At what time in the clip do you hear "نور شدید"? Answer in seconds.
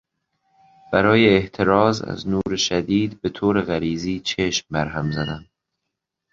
2.27-3.21